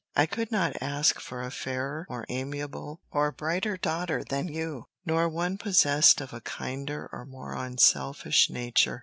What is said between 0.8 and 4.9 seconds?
ask for a fairer, more amiable, or brighter daughter than you,